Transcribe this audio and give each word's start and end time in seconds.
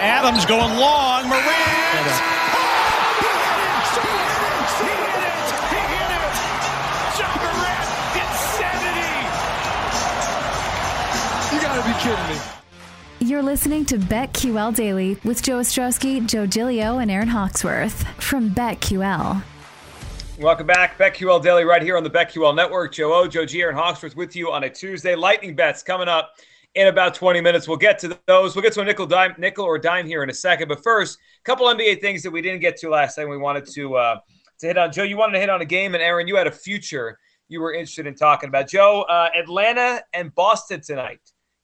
Adams 0.00 0.46
going 0.46 0.78
long. 0.78 1.28
Morant. 1.28 2.40
You 11.52 11.60
gotta 11.60 11.86
be 11.86 11.92
kidding 12.00 12.28
me. 12.28 12.40
You're 13.20 13.42
listening 13.42 13.84
to 13.86 13.98
BetQL 13.98 14.74
Daily 14.74 15.18
with 15.22 15.42
Joe 15.42 15.58
Ostrowski, 15.58 16.26
Joe 16.26 16.46
Gilio, 16.46 17.02
and 17.02 17.10
Aaron 17.10 17.28
Hawksworth 17.28 18.08
from 18.22 18.48
BetQL. 18.50 19.42
Welcome 20.38 20.66
back. 20.66 20.96
BetQL 20.96 21.42
Daily 21.42 21.64
right 21.64 21.82
here 21.82 21.98
on 21.98 22.04
the 22.04 22.10
BetQL 22.10 22.56
Network. 22.56 22.94
Joe 22.94 23.12
O, 23.12 23.28
Joe 23.28 23.44
G, 23.44 23.60
Aaron 23.60 23.76
Hawksworth 23.76 24.16
with 24.16 24.34
you 24.34 24.50
on 24.50 24.64
a 24.64 24.70
Tuesday. 24.70 25.14
Lightning 25.14 25.54
bets 25.54 25.82
coming 25.82 26.08
up 26.08 26.36
in 26.74 26.86
about 26.86 27.14
20 27.14 27.40
minutes. 27.40 27.66
We'll 27.66 27.76
get 27.76 27.98
to 28.00 28.18
those. 28.26 28.54
We'll 28.54 28.62
get 28.62 28.72
to 28.74 28.80
a 28.80 28.84
nickel 28.84 29.06
dime, 29.06 29.34
nickel 29.38 29.64
or 29.64 29.78
dime 29.78 30.06
here 30.06 30.22
in 30.22 30.30
a 30.30 30.34
second. 30.34 30.68
But 30.68 30.82
first, 30.82 31.18
a 31.18 31.44
couple 31.44 31.66
NBA 31.66 32.00
things 32.00 32.22
that 32.22 32.30
we 32.30 32.42
didn't 32.42 32.60
get 32.60 32.76
to 32.78 32.90
last 32.90 33.16
time. 33.16 33.28
We 33.28 33.36
wanted 33.36 33.66
to 33.72 33.96
uh, 33.96 34.20
to 34.60 34.66
hit 34.66 34.78
on. 34.78 34.92
Joe, 34.92 35.02
you 35.02 35.16
wanted 35.16 35.34
to 35.34 35.40
hit 35.40 35.50
on 35.50 35.60
a 35.60 35.66
game, 35.66 35.94
and 35.94 36.02
Aaron, 36.02 36.28
you 36.28 36.36
had 36.36 36.46
a 36.46 36.52
future 36.52 37.18
you 37.48 37.60
were 37.60 37.72
interested 37.72 38.06
in 38.06 38.14
talking 38.14 38.48
about. 38.48 38.68
Joe, 38.68 39.02
uh, 39.02 39.28
Atlanta 39.36 40.02
and 40.12 40.34
Boston 40.34 40.80
tonight 40.80 41.20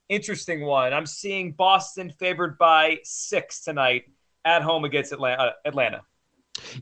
interesting 0.08 0.62
one. 0.62 0.92
I'm 0.92 1.06
seeing 1.06 1.52
Boston 1.52 2.10
favored 2.10 2.58
by 2.58 2.98
six 3.02 3.60
tonight 3.60 4.04
at 4.44 4.62
home 4.62 4.84
against 4.84 5.12
Atlanta. 5.12 5.42
Uh, 5.42 5.52
Atlanta. 5.64 6.02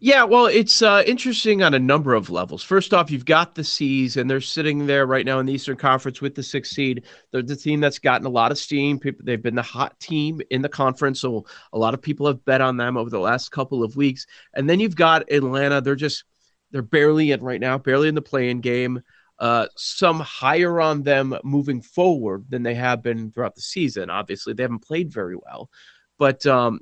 Yeah, 0.01 0.25
well, 0.25 0.47
it's 0.47 0.83
uh, 0.83 1.03
interesting 1.07 1.63
on 1.63 1.75
a 1.75 1.79
number 1.79 2.15
of 2.15 2.31
levels. 2.31 2.63
First 2.63 2.95
off, 2.95 3.11
you've 3.11 3.25
got 3.25 3.55
the 3.55 3.65
C's, 3.65 4.17
and 4.17 4.31
they're 4.31 4.41
sitting 4.41 4.87
there 4.87 5.07
right 5.07 5.27
now 5.27 5.41
in 5.41 5.47
the 5.47 5.53
Eastern 5.53 5.77
Conference 5.77 6.21
with 6.21 6.35
the 6.35 6.43
sixth 6.43 6.73
seed. 6.73 7.05
They're 7.33 7.43
the 7.43 7.57
team 7.57 7.81
that's 7.81 7.99
gotten 7.99 8.27
a 8.27 8.31
lot 8.31 8.53
of 8.53 8.59
steam. 8.59 8.99
People, 8.99 9.25
they've 9.25 9.43
been 9.43 9.55
the 9.55 9.63
hot 9.63 9.99
team 9.99 10.41
in 10.51 10.63
the 10.63 10.69
conference, 10.69 11.21
so 11.21 11.45
a 11.73 11.79
lot 11.79 11.95
of 11.95 12.03
people 12.03 12.27
have 12.27 12.45
bet 12.45 12.61
on 12.61 12.77
them 12.77 12.97
over 12.97 13.11
the 13.11 13.19
last 13.19 13.51
couple 13.51 13.83
of 13.83 13.97
weeks. 13.97 14.27
And 14.55 14.69
then 14.69 14.81
you've 14.81 14.97
got 14.97 15.31
Atlanta. 15.33 15.81
They're 15.81 15.97
just 15.97 16.25
they're 16.71 16.83
barely 16.83 17.33
in 17.33 17.43
right 17.43 17.61
now, 17.61 17.79
barely 17.79 18.09
in 18.09 18.15
the 18.15 18.23
play-in 18.23 18.61
game 18.61 19.03
uh, 19.39 19.67
some 19.77 20.21
higher 20.21 20.81
on 20.81 21.03
them 21.03 21.37
moving 21.43 21.83
forward 21.83 22.45
than 22.49 22.63
they 22.63 22.75
have 22.75 23.03
been 23.03 23.31
throughout 23.31 23.55
the 23.55 23.61
season. 23.61 24.11
Obviously, 24.11 24.53
they 24.53 24.63
haven't 24.63 24.87
played 24.87 25.13
very 25.13 25.37
well, 25.37 25.71
but 26.19 26.45
um, 26.47 26.81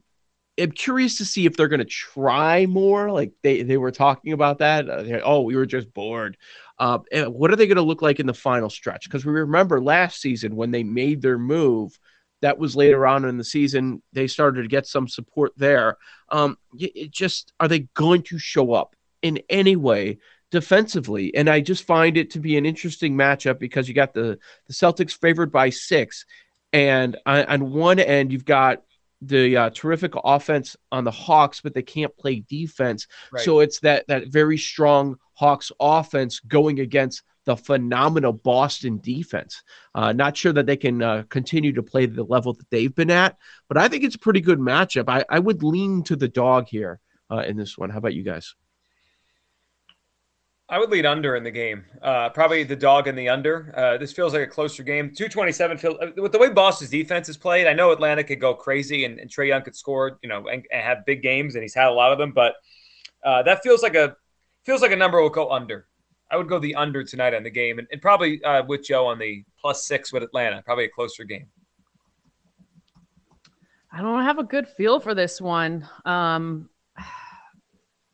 I'm 0.60 0.72
curious 0.72 1.18
to 1.18 1.24
see 1.24 1.46
if 1.46 1.56
they're 1.56 1.68
going 1.68 1.80
to 1.80 1.84
try 1.84 2.66
more. 2.66 3.10
Like 3.10 3.32
they 3.42 3.62
they 3.62 3.76
were 3.76 3.90
talking 3.90 4.32
about 4.32 4.58
that. 4.58 4.88
Uh, 4.88 5.20
oh, 5.24 5.42
we 5.42 5.56
were 5.56 5.66
just 5.66 5.92
bored. 5.94 6.36
Uh, 6.78 6.98
what 7.28 7.52
are 7.52 7.56
they 7.56 7.66
going 7.66 7.76
to 7.76 7.82
look 7.82 8.02
like 8.02 8.20
in 8.20 8.26
the 8.26 8.34
final 8.34 8.68
stretch? 8.68 9.04
Because 9.04 9.24
we 9.24 9.32
remember 9.32 9.80
last 9.80 10.20
season 10.20 10.56
when 10.56 10.70
they 10.70 10.82
made 10.82 11.22
their 11.22 11.38
move. 11.38 11.98
That 12.40 12.58
was 12.58 12.74
later 12.74 13.06
on 13.06 13.24
in 13.24 13.38
the 13.38 13.44
season. 13.44 14.02
They 14.12 14.26
started 14.26 14.62
to 14.62 14.68
get 14.68 14.88
some 14.88 15.06
support 15.06 15.52
there. 15.56 15.96
Um, 16.28 16.58
it 16.76 17.12
just 17.12 17.52
are 17.60 17.68
they 17.68 17.80
going 17.94 18.22
to 18.24 18.38
show 18.38 18.72
up 18.72 18.96
in 19.22 19.40
any 19.48 19.76
way 19.76 20.18
defensively. 20.50 21.34
And 21.34 21.48
I 21.48 21.60
just 21.60 21.84
find 21.84 22.16
it 22.16 22.30
to 22.32 22.40
be 22.40 22.56
an 22.56 22.66
interesting 22.66 23.14
matchup 23.14 23.58
because 23.58 23.88
you 23.88 23.94
got 23.94 24.12
the, 24.12 24.38
the 24.66 24.72
Celtics 24.72 25.18
favored 25.18 25.50
by 25.50 25.70
six. 25.70 26.26
And 26.72 27.16
on, 27.26 27.44
on 27.46 27.72
one 27.72 27.98
end, 27.98 28.32
you've 28.32 28.44
got 28.44 28.82
the 29.24 29.56
uh, 29.56 29.70
terrific 29.70 30.12
offense 30.24 30.76
on 30.90 31.04
the 31.04 31.10
Hawks, 31.10 31.60
but 31.60 31.74
they 31.74 31.82
can't 31.82 32.16
play 32.16 32.40
defense. 32.48 33.06
Right. 33.30 33.44
So 33.44 33.60
it's 33.60 33.80
that 33.80 34.06
that 34.08 34.28
very 34.28 34.58
strong 34.58 35.16
Hawks 35.34 35.72
offense 35.80 36.40
going 36.40 36.80
against 36.80 37.22
the 37.44 37.56
phenomenal 37.56 38.32
Boston 38.32 39.00
defense. 39.02 39.62
Uh, 39.94 40.12
not 40.12 40.36
sure 40.36 40.52
that 40.52 40.66
they 40.66 40.76
can 40.76 41.02
uh, 41.02 41.24
continue 41.28 41.72
to 41.72 41.82
play 41.82 42.06
the 42.06 42.22
level 42.22 42.52
that 42.52 42.70
they've 42.70 42.94
been 42.94 43.10
at, 43.10 43.36
but 43.68 43.76
I 43.76 43.88
think 43.88 44.04
it's 44.04 44.14
a 44.14 44.20
pretty 44.20 44.40
good 44.40 44.60
matchup. 44.60 45.08
I, 45.08 45.24
I 45.28 45.38
would 45.38 45.62
lean 45.62 46.04
to 46.04 46.16
the 46.16 46.28
dog 46.28 46.68
here 46.68 47.00
uh, 47.30 47.42
in 47.46 47.56
this 47.56 47.76
one. 47.76 47.90
How 47.90 47.98
about 47.98 48.14
you 48.14 48.22
guys? 48.22 48.54
I 50.72 50.78
would 50.78 50.88
lead 50.88 51.04
under 51.04 51.36
in 51.36 51.44
the 51.44 51.50
game. 51.50 51.84
Uh, 52.00 52.30
probably 52.30 52.64
the 52.64 52.74
dog 52.74 53.06
in 53.06 53.14
the 53.14 53.28
under. 53.28 53.74
Uh, 53.76 53.98
this 53.98 54.10
feels 54.10 54.32
like 54.32 54.40
a 54.40 54.46
closer 54.46 54.82
game. 54.82 55.08
227 55.14 55.76
feel, 55.76 55.98
uh, 56.00 56.06
with 56.16 56.32
the 56.32 56.38
way 56.38 56.48
Boston's 56.48 56.88
defense 56.88 57.28
is 57.28 57.36
played. 57.36 57.66
I 57.66 57.74
know 57.74 57.92
Atlanta 57.92 58.24
could 58.24 58.40
go 58.40 58.54
crazy 58.54 59.04
and, 59.04 59.18
and 59.18 59.28
Trae 59.28 59.48
Young 59.48 59.60
could 59.60 59.76
score, 59.76 60.18
you 60.22 60.30
know, 60.30 60.48
and, 60.48 60.64
and, 60.72 60.82
have 60.82 61.04
big 61.04 61.20
games, 61.20 61.56
and 61.56 61.62
he's 61.62 61.74
had 61.74 61.88
a 61.88 61.92
lot 61.92 62.10
of 62.10 62.16
them. 62.16 62.32
But 62.32 62.54
uh, 63.22 63.42
that 63.42 63.62
feels 63.62 63.82
like 63.82 63.94
a 63.94 64.16
feels 64.64 64.80
like 64.80 64.92
a 64.92 64.96
number 64.96 65.20
will 65.20 65.28
go 65.28 65.50
under. 65.50 65.88
I 66.30 66.38
would 66.38 66.48
go 66.48 66.58
the 66.58 66.74
under 66.74 67.04
tonight 67.04 67.34
on 67.34 67.42
the 67.42 67.50
game, 67.50 67.78
and, 67.78 67.86
and 67.92 68.00
probably 68.00 68.42
uh, 68.42 68.62
with 68.66 68.82
Joe 68.82 69.08
on 69.08 69.18
the 69.18 69.44
plus 69.60 69.84
six 69.84 70.10
with 70.10 70.22
Atlanta. 70.22 70.62
Probably 70.62 70.86
a 70.86 70.88
closer 70.88 71.24
game. 71.24 71.48
I 73.92 74.00
don't 74.00 74.22
have 74.22 74.38
a 74.38 74.44
good 74.44 74.66
feel 74.66 75.00
for 75.00 75.14
this 75.14 75.38
one. 75.38 75.86
Um, 76.06 76.70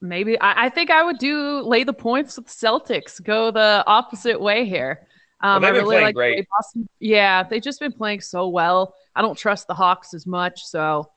maybe 0.01 0.39
I, 0.41 0.67
I, 0.67 0.69
think 0.69 0.91
I 0.91 1.03
would 1.03 1.19
do 1.19 1.61
lay 1.61 1.85
the 1.85 1.93
points 1.93 2.37
with 2.37 2.47
Celtics, 2.47 3.23
go 3.23 3.51
the 3.51 3.85
opposite 3.87 4.41
way 4.41 4.65
here. 4.65 5.07
Um, 5.41 5.63
well, 5.63 5.73
I 5.73 5.77
really 5.77 6.01
like 6.01 6.15
great. 6.15 6.47
Boston. 6.51 6.89
Yeah, 6.99 7.45
they've 7.45 7.63
just 7.63 7.81
been 7.81 7.93
playing 7.93 8.21
so 8.23 8.49
well. 8.49 8.95
I 9.15 9.23
don't 9.23 9.39
trust 9.39 9.69
the 9.69 9.75
Hawks 9.75 10.13
as 10.15 10.27
much, 10.27 10.65
so 10.65 11.11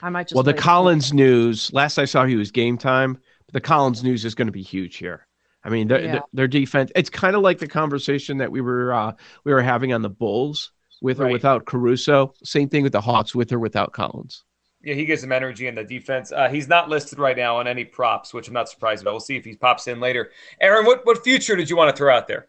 I 0.00 0.08
might 0.08 0.24
just. 0.24 0.34
Well, 0.34 0.44
the 0.44 0.54
Collins 0.54 1.12
news. 1.12 1.72
Last 1.72 1.98
I 1.98 2.06
saw, 2.06 2.24
he 2.24 2.36
was 2.36 2.50
game 2.50 2.78
time. 2.78 3.18
But 3.46 3.54
the 3.54 3.60
Collins 3.60 4.02
news 4.04 4.24
is 4.24 4.34
going 4.34 4.48
to 4.48 4.52
be 4.52 4.62
huge 4.62 4.96
here. 4.96 5.26
I 5.64 5.70
mean, 5.70 5.88
their, 5.88 6.00
yeah. 6.02 6.20
their 6.32 6.48
defense. 6.48 6.92
It's 6.94 7.10
kind 7.10 7.34
of 7.34 7.42
like 7.42 7.58
the 7.58 7.66
conversation 7.66 8.38
that 8.38 8.52
we 8.52 8.60
were 8.60 8.92
uh, 8.92 9.12
we 9.44 9.52
were 9.52 9.62
having 9.62 9.92
on 9.92 10.02
the 10.02 10.10
Bulls 10.10 10.72
with 11.02 11.18
right. 11.18 11.28
or 11.28 11.32
without 11.32 11.66
Caruso. 11.66 12.34
Same 12.42 12.68
thing 12.68 12.82
with 12.82 12.92
the 12.92 13.00
Hawks 13.00 13.34
with 13.34 13.52
or 13.52 13.58
without 13.58 13.92
Collins 13.92 14.44
yeah, 14.82 14.94
he 14.94 15.04
gives 15.04 15.22
some 15.22 15.32
energy 15.32 15.66
in 15.66 15.74
the 15.74 15.84
defense. 15.84 16.30
Uh, 16.30 16.48
he's 16.48 16.68
not 16.68 16.88
listed 16.88 17.18
right 17.18 17.36
now 17.36 17.56
on 17.56 17.66
any 17.66 17.84
props, 17.84 18.32
which 18.32 18.48
I'm 18.48 18.54
not 18.54 18.68
surprised 18.68 19.02
about. 19.02 19.12
We'll 19.12 19.20
see 19.20 19.36
if 19.36 19.44
he 19.44 19.56
pops 19.56 19.88
in 19.88 20.00
later. 20.00 20.30
Aaron, 20.60 20.86
what, 20.86 21.04
what 21.04 21.24
future 21.24 21.56
did 21.56 21.68
you 21.68 21.76
want 21.76 21.94
to 21.94 21.96
throw 21.96 22.14
out 22.14 22.28
there? 22.28 22.46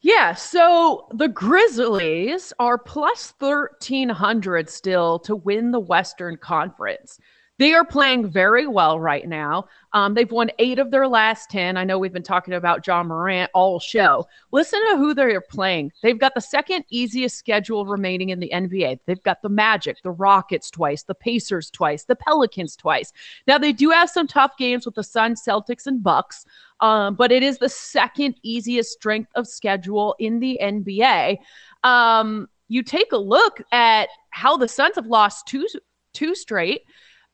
Yeah, 0.00 0.34
so 0.34 1.06
the 1.12 1.28
Grizzlies 1.28 2.52
are 2.58 2.76
plus 2.76 3.32
1300 3.38 4.68
still 4.68 5.20
to 5.20 5.36
win 5.36 5.70
the 5.70 5.80
Western 5.80 6.36
Conference. 6.36 7.18
They 7.62 7.74
are 7.74 7.84
playing 7.84 8.28
very 8.28 8.66
well 8.66 8.98
right 8.98 9.28
now. 9.28 9.68
Um, 9.92 10.14
they've 10.14 10.32
won 10.32 10.50
eight 10.58 10.80
of 10.80 10.90
their 10.90 11.06
last 11.06 11.48
10. 11.50 11.76
I 11.76 11.84
know 11.84 11.96
we've 11.96 12.12
been 12.12 12.24
talking 12.24 12.54
about 12.54 12.84
Ja 12.84 13.04
Morant 13.04 13.52
all 13.54 13.78
show. 13.78 14.26
Listen 14.50 14.80
to 14.90 14.96
who 14.96 15.14
they're 15.14 15.40
playing. 15.40 15.92
They've 16.02 16.18
got 16.18 16.34
the 16.34 16.40
second 16.40 16.84
easiest 16.90 17.38
schedule 17.38 17.86
remaining 17.86 18.30
in 18.30 18.40
the 18.40 18.50
NBA. 18.52 18.98
They've 19.06 19.22
got 19.22 19.42
the 19.42 19.48
Magic, 19.48 20.02
the 20.02 20.10
Rockets 20.10 20.72
twice, 20.72 21.04
the 21.04 21.14
Pacers 21.14 21.70
twice, 21.70 22.02
the 22.02 22.16
Pelicans 22.16 22.74
twice. 22.74 23.12
Now, 23.46 23.58
they 23.58 23.72
do 23.72 23.90
have 23.90 24.10
some 24.10 24.26
tough 24.26 24.56
games 24.58 24.84
with 24.84 24.96
the 24.96 25.04
Suns, 25.04 25.40
Celtics, 25.46 25.86
and 25.86 26.02
Bucks, 26.02 26.44
um, 26.80 27.14
but 27.14 27.30
it 27.30 27.44
is 27.44 27.58
the 27.58 27.68
second 27.68 28.34
easiest 28.42 28.90
strength 28.90 29.30
of 29.36 29.46
schedule 29.46 30.16
in 30.18 30.40
the 30.40 30.58
NBA. 30.60 31.38
Um, 31.84 32.48
you 32.66 32.82
take 32.82 33.12
a 33.12 33.18
look 33.18 33.62
at 33.70 34.08
how 34.30 34.56
the 34.56 34.66
Suns 34.66 34.96
have 34.96 35.06
lost 35.06 35.46
two 35.46 35.64
two 36.12 36.34
straight. 36.34 36.82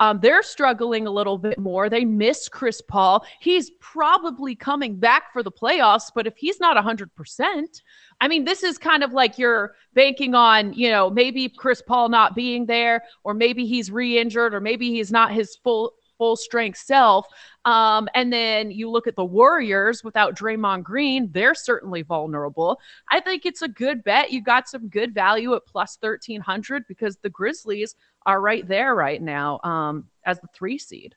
Um, 0.00 0.20
they're 0.20 0.42
struggling 0.42 1.06
a 1.06 1.10
little 1.10 1.38
bit 1.38 1.58
more. 1.58 1.88
They 1.88 2.04
miss 2.04 2.48
Chris 2.48 2.80
Paul. 2.80 3.24
He's 3.40 3.70
probably 3.80 4.54
coming 4.54 4.96
back 4.96 5.32
for 5.32 5.42
the 5.42 5.50
playoffs, 5.50 6.10
but 6.14 6.26
if 6.26 6.36
he's 6.36 6.60
not 6.60 6.76
100%, 6.76 7.82
I 8.20 8.28
mean, 8.28 8.44
this 8.44 8.62
is 8.62 8.78
kind 8.78 9.02
of 9.02 9.12
like 9.12 9.38
you're 9.38 9.74
banking 9.94 10.34
on, 10.34 10.72
you 10.72 10.90
know, 10.90 11.10
maybe 11.10 11.48
Chris 11.48 11.82
Paul 11.82 12.08
not 12.08 12.34
being 12.34 12.66
there, 12.66 13.02
or 13.24 13.34
maybe 13.34 13.66
he's 13.66 13.90
re 13.90 14.18
injured, 14.18 14.54
or 14.54 14.60
maybe 14.60 14.90
he's 14.90 15.10
not 15.10 15.32
his 15.32 15.56
full 15.56 15.94
full 16.18 16.36
strength 16.36 16.78
self. 16.78 17.26
Um, 17.64 18.08
and 18.14 18.32
then 18.32 18.70
you 18.70 18.90
look 18.90 19.06
at 19.06 19.16
the 19.16 19.24
Warriors 19.24 20.02
without 20.02 20.36
Draymond 20.36 20.82
Green, 20.82 21.30
they're 21.32 21.54
certainly 21.54 22.02
vulnerable. 22.02 22.80
I 23.10 23.20
think 23.20 23.46
it's 23.46 23.62
a 23.62 23.68
good 23.68 24.02
bet. 24.04 24.32
You 24.32 24.42
got 24.42 24.68
some 24.68 24.88
good 24.88 25.14
value 25.14 25.54
at 25.54 25.64
plus 25.66 25.96
1300 26.00 26.84
because 26.88 27.16
the 27.16 27.30
Grizzlies 27.30 27.94
are 28.28 28.40
right 28.42 28.68
there 28.68 28.94
right 28.94 29.22
now 29.22 29.58
um, 29.64 30.04
as 30.24 30.38
the 30.38 30.48
three 30.54 30.76
seed. 30.78 31.14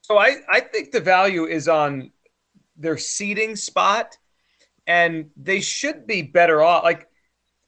So 0.00 0.16
I, 0.16 0.36
I 0.50 0.60
think 0.60 0.90
the 0.90 1.00
value 1.00 1.44
is 1.44 1.68
on 1.68 2.10
their 2.78 2.96
seeding 2.96 3.56
spot, 3.56 4.16
and 4.86 5.30
they 5.36 5.60
should 5.60 6.06
be 6.06 6.22
better 6.22 6.62
off. 6.62 6.82
Like 6.82 7.08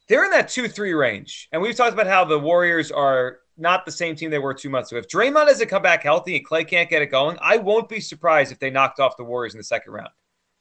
they're 0.09 0.25
in 0.25 0.31
that 0.31 0.49
two 0.49 0.69
three 0.69 0.95
range, 0.95 1.51
and 1.53 1.61
we've 1.61 1.77
talked 1.77 1.93
about 1.93 2.07
how 2.07 2.25
the 2.25 2.39
Warriors 2.39 2.91
are 2.91 3.41
not 3.59 3.85
the 3.85 3.93
same 3.93 4.17
team 4.17 4.31
they 4.31 4.39
were 4.39 4.55
two 4.55 4.71
months 4.71 4.91
ago. 4.91 4.99
If 4.99 5.07
Draymond 5.07 5.47
doesn't 5.47 5.69
come 5.69 5.83
back 5.83 6.03
healthy 6.03 6.37
and 6.37 6.45
Clay 6.45 6.65
can't 6.65 6.89
get 6.89 7.03
it 7.03 7.09
going, 7.09 7.37
I 7.43 7.59
won't 7.59 7.91
be 7.91 8.01
surprised 8.01 8.51
if 8.51 8.59
they 8.59 8.71
knocked 8.71 9.01
off 9.01 9.19
the 9.19 9.25
Warriors 9.25 9.53
in 9.53 9.59
the 9.59 9.65
second 9.65 9.93
round. 9.93 10.09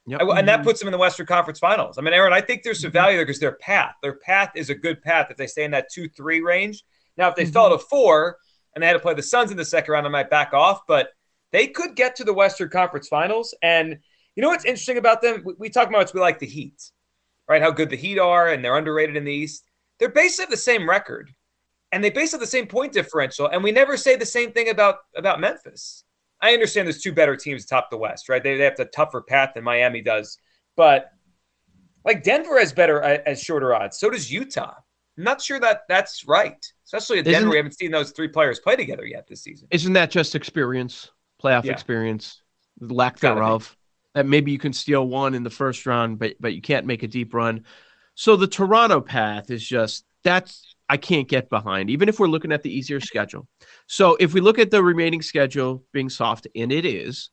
Yep. 0.07 0.21
I, 0.21 0.39
and 0.39 0.47
that 0.49 0.63
puts 0.63 0.79
them 0.79 0.89
in 0.89 0.91
the 0.91 0.97
Western 0.97 1.27
Conference 1.27 1.59
Finals. 1.59 1.97
I 1.97 2.01
mean, 2.01 2.13
Aaron, 2.13 2.33
I 2.33 2.41
think 2.41 2.63
there's 2.63 2.81
some 2.81 2.91
value 2.91 3.15
there 3.15 3.25
because 3.25 3.39
their 3.39 3.53
path, 3.53 3.95
their 4.03 4.15
path 4.15 4.51
is 4.55 4.69
a 4.69 4.75
good 4.75 5.01
path 5.01 5.27
if 5.29 5.37
they 5.37 5.47
stay 5.47 5.63
in 5.63 5.71
that 5.71 5.87
two 5.89 6.09
three 6.09 6.41
range. 6.41 6.83
Now, 7.17 7.29
if 7.29 7.35
they 7.35 7.43
mm-hmm. 7.43 7.51
fell 7.51 7.69
to 7.69 7.77
four 7.77 8.37
and 8.75 8.81
they 8.81 8.87
had 8.87 8.93
to 8.93 8.99
play 8.99 9.13
the 9.13 9.23
Suns 9.23 9.51
in 9.51 9.57
the 9.57 9.65
second 9.65 9.91
round, 9.91 10.05
I 10.05 10.09
might 10.09 10.29
back 10.29 10.53
off, 10.53 10.81
but 10.87 11.09
they 11.51 11.67
could 11.67 11.95
get 11.95 12.15
to 12.17 12.23
the 12.23 12.33
Western 12.33 12.69
Conference 12.69 13.07
Finals. 13.07 13.53
And 13.61 13.97
you 14.35 14.41
know 14.41 14.49
what's 14.49 14.65
interesting 14.65 14.97
about 14.97 15.21
them? 15.21 15.43
We, 15.45 15.53
we 15.57 15.69
talk 15.69 15.89
about 15.89 16.13
we 16.13 16.19
like 16.19 16.39
the 16.39 16.45
Heat, 16.45 16.81
right? 17.47 17.61
How 17.61 17.71
good 17.71 17.89
the 17.89 17.97
Heat 17.97 18.19
are, 18.19 18.49
and 18.49 18.63
they're 18.63 18.77
underrated 18.77 19.17
in 19.17 19.25
the 19.25 19.33
East. 19.33 19.65
They're 19.99 20.09
basically 20.09 20.51
the 20.51 20.57
same 20.57 20.89
record 20.89 21.31
and 21.91 22.03
they 22.03 22.09
basically 22.09 22.37
have 22.37 22.41
the 22.41 22.57
same 22.57 22.67
point 22.67 22.93
differential. 22.93 23.47
And 23.47 23.63
we 23.63 23.71
never 23.71 23.97
say 23.97 24.15
the 24.15 24.25
same 24.25 24.51
thing 24.51 24.69
about 24.69 24.97
about 25.15 25.39
Memphis. 25.39 26.03
I 26.41 26.53
understand 26.53 26.87
there's 26.87 27.01
two 27.01 27.11
better 27.11 27.35
teams 27.35 27.65
atop 27.65 27.89
the 27.91 27.97
West, 27.97 28.27
right? 28.27 28.41
They, 28.41 28.57
they 28.57 28.63
have 28.63 28.79
a 28.79 28.85
tougher 28.85 29.21
path 29.21 29.51
than 29.53 29.63
Miami 29.63 30.01
does, 30.01 30.37
but 30.75 31.11
like 32.03 32.23
Denver 32.23 32.57
has 32.57 32.73
better 32.73 33.03
uh, 33.03 33.19
as 33.25 33.41
shorter 33.41 33.75
odds. 33.75 33.99
So 33.99 34.09
does 34.09 34.31
Utah. 34.31 34.73
I'm 35.17 35.23
not 35.23 35.41
sure 35.41 35.59
that 35.59 35.81
that's 35.87 36.25
right, 36.27 36.65
especially 36.93 37.19
at 37.19 37.25
Denver. 37.25 37.37
Isn't- 37.37 37.49
we 37.49 37.57
haven't 37.57 37.77
seen 37.77 37.91
those 37.91 38.11
three 38.11 38.27
players 38.27 38.59
play 38.59 38.75
together 38.75 39.05
yet 39.05 39.27
this 39.27 39.41
season. 39.43 39.67
Isn't 39.71 39.93
that 39.93 40.11
just 40.11 40.35
experience, 40.35 41.09
playoff 41.41 41.63
Yeah. 41.63 41.71
experience, 41.71 42.41
lack 42.79 43.19
thereof? 43.19 43.75
That 44.13 44.25
maybe 44.25 44.51
you 44.51 44.59
can 44.59 44.73
steal 44.73 45.07
one 45.07 45.33
in 45.35 45.43
the 45.43 45.49
first 45.49 45.85
round, 45.85 46.19
but 46.19 46.35
but 46.39 46.53
you 46.53 46.61
can't 46.61 46.85
make 46.85 47.03
a 47.03 47.07
deep 47.07 47.33
run. 47.33 47.65
So 48.15 48.35
the 48.35 48.47
Toronto 48.47 48.99
path 48.99 49.49
is 49.49 49.65
just 49.65 50.05
that's 50.23 50.75
I 50.89 50.97
can't 50.97 51.29
get 51.29 51.49
behind, 51.49 51.89
even 51.89 52.09
if 52.09 52.19
we're 52.19 52.27
looking 52.27 52.51
at 52.51 52.61
the 52.63 52.69
easier 52.77 52.99
schedule. 52.99 53.47
So 53.87 54.17
if 54.19 54.33
we 54.33 54.41
look 54.41 54.59
at 54.59 54.69
the 54.69 54.83
remaining 54.83 55.21
schedule 55.21 55.85
being 55.93 56.09
soft, 56.09 56.47
and 56.53 56.69
it 56.73 56.85
is, 56.85 57.29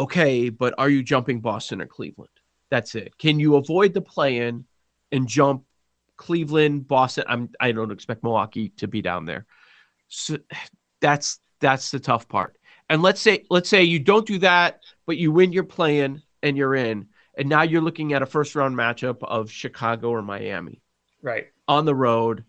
okay, 0.00 0.48
but 0.48 0.74
are 0.78 0.88
you 0.88 1.04
jumping 1.04 1.40
Boston 1.40 1.80
or 1.80 1.86
Cleveland? 1.86 2.32
That's 2.70 2.96
it. 2.96 3.16
Can 3.18 3.38
you 3.38 3.54
avoid 3.54 3.94
the 3.94 4.00
play-in 4.00 4.64
and 5.12 5.28
jump 5.28 5.62
Cleveland, 6.22 6.86
Boston? 6.86 7.24
I'm 7.26 7.50
I 7.58 7.72
don't 7.72 7.90
expect 7.90 8.22
Milwaukee 8.22 8.68
to 8.76 8.86
be 8.86 9.02
down 9.02 9.24
there. 9.24 9.44
So 10.06 10.38
that's 11.00 11.40
that's 11.58 11.90
the 11.90 11.98
tough 11.98 12.28
part. 12.28 12.56
And 12.88 13.02
let's 13.02 13.20
say 13.20 13.44
let's 13.50 13.68
say 13.68 13.82
you 13.82 13.98
don't 13.98 14.24
do 14.24 14.38
that, 14.38 14.82
but 15.04 15.16
you 15.16 15.32
win 15.32 15.52
your 15.52 15.64
play-in 15.64 16.22
and 16.44 16.56
you're 16.56 16.76
in, 16.76 17.08
and 17.36 17.48
now 17.48 17.62
you're 17.62 17.80
looking 17.82 18.12
at 18.12 18.22
a 18.22 18.26
first 18.26 18.54
round 18.54 18.76
matchup 18.76 19.18
of 19.22 19.50
Chicago 19.50 20.10
or 20.10 20.22
Miami 20.22 20.80
Right. 21.22 21.46
on 21.66 21.86
the 21.86 21.94
road. 21.94 22.44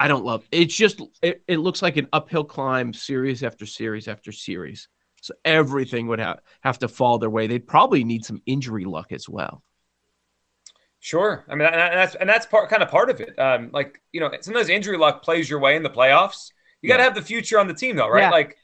I 0.00 0.08
don't 0.08 0.24
love 0.24 0.48
it's 0.50 0.74
just 0.74 1.02
it, 1.22 1.42
it 1.46 1.58
looks 1.58 1.82
like 1.82 1.98
an 1.98 2.08
uphill 2.10 2.44
climb 2.44 2.94
series 2.94 3.42
after 3.42 3.66
series 3.66 4.08
after 4.08 4.32
series. 4.32 4.88
So 5.20 5.34
everything 5.44 6.06
would 6.06 6.20
have 6.20 6.40
have 6.62 6.78
to 6.78 6.88
fall 6.88 7.18
their 7.18 7.28
way. 7.28 7.48
They'd 7.48 7.66
probably 7.66 8.02
need 8.02 8.24
some 8.24 8.40
injury 8.46 8.86
luck 8.86 9.12
as 9.12 9.28
well. 9.28 9.62
Sure. 11.04 11.44
I 11.50 11.54
mean, 11.54 11.66
and 11.68 11.74
that's 11.98 12.14
and 12.14 12.26
that's 12.26 12.46
part 12.46 12.70
kind 12.70 12.82
of 12.82 12.88
part 12.88 13.10
of 13.10 13.20
it. 13.20 13.38
Um, 13.38 13.68
like 13.74 14.00
you 14.12 14.20
know, 14.20 14.30
sometimes 14.40 14.70
injury 14.70 14.96
luck 14.96 15.22
plays 15.22 15.50
your 15.50 15.58
way 15.60 15.76
in 15.76 15.82
the 15.82 15.90
playoffs. 15.90 16.50
You 16.80 16.88
got 16.88 16.96
to 16.96 17.02
have 17.02 17.14
the 17.14 17.20
future 17.20 17.58
on 17.60 17.68
the 17.68 17.74
team, 17.74 17.94
though, 17.96 18.08
right? 18.08 18.22
Yeah. 18.22 18.30
Like 18.30 18.56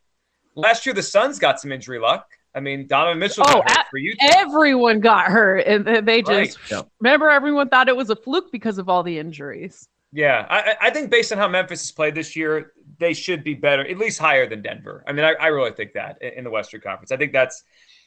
last 0.55 0.87
year, 0.87 0.95
the 0.95 1.03
Suns 1.03 1.39
got 1.39 1.61
some 1.61 1.71
injury 1.71 1.99
luck. 1.99 2.27
I 2.55 2.61
mean, 2.61 2.87
Donovan 2.87 3.19
Mitchell 3.19 3.45
Oh, 3.47 3.61
got 3.61 3.71
hurt 3.71 3.87
for 3.91 3.99
you. 3.99 4.15
Everyone 4.23 5.01
got 5.01 5.27
hurt, 5.27 5.67
and 5.67 5.85
they- 5.85 6.01
they 6.01 6.23
Right. 6.23 6.47
just 6.47 6.87
remember. 6.99 7.29
Everyone 7.29 7.69
thought 7.69 7.89
it 7.91 7.97
was 7.97 8.09
a 8.09 8.17
fluke 8.17 8.51
because 8.51 8.79
of 8.79 8.89
all 8.89 9.03
the 9.03 9.19
injuries. 9.19 9.87
Yeah, 10.11 10.47
I, 10.49 10.61
I- 10.61 10.77
I 10.87 10.91
think 10.91 11.11
based 11.11 11.33
on 11.33 11.37
how 11.39 11.47
Memphis 11.47 11.83
has 11.83 11.93
played 11.93 12.15
this 12.15 12.35
year, 12.35 12.73
they 12.99 13.13
should 13.13 13.45
be 13.45 13.53
better, 13.55 13.87
at 13.87 13.99
least 13.99 14.19
higher 14.19 14.49
than 14.49 14.63
Denver. 14.63 15.05
I 15.07 15.13
mean, 15.13 15.27
I, 15.27 15.35
I 15.35 15.49
really 15.49 15.73
think 15.73 15.93
that 15.93 16.17
in, 16.23 16.39
in 16.39 16.45
the 16.45 16.51
Western 16.51 16.81
Conference. 16.81 17.13
I 17.13 17.19
think 17.19 17.33
that's 17.33 17.65